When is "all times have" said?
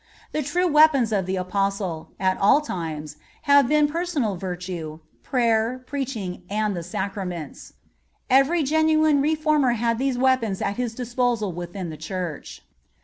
2.39-3.67